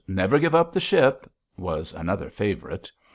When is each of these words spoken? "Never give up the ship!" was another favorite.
"Never 0.07 0.39
give 0.39 0.55
up 0.55 0.73
the 0.73 0.79
ship!" 0.79 1.31
was 1.57 1.93
another 1.93 2.31
favorite. 2.31 2.91